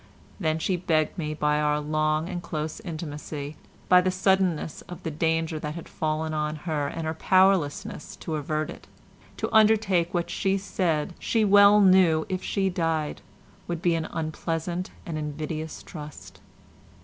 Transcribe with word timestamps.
Then 0.39 0.57
she 0.57 0.77
begged 0.77 1.15
me 1.19 1.35
by 1.35 1.59
our 1.59 1.79
long 1.79 2.27
and 2.27 2.41
close 2.41 2.79
intimacy, 2.79 3.55
by 3.87 4.01
the 4.01 4.09
suddenness 4.09 4.81
of 4.89 5.03
the 5.03 5.11
danger 5.11 5.59
that 5.59 5.75
had 5.75 5.87
fallen 5.87 6.33
on 6.33 6.55
her 6.55 6.87
and 6.87 7.05
her 7.05 7.13
powerlessness 7.13 8.15
to 8.15 8.33
avert 8.33 8.71
it, 8.71 8.87
to 9.37 9.53
undertake 9.55 10.11
what 10.11 10.31
she 10.31 10.57
said 10.57 11.13
she 11.19 11.45
well 11.45 11.81
knew, 11.81 12.25
if 12.29 12.43
she 12.43 12.67
died, 12.67 13.21
would 13.67 13.83
be 13.83 13.93
an 13.93 14.05
unpleasant 14.05 14.89
and 15.05 15.19
invidious 15.19 15.83
trust. 15.83 16.41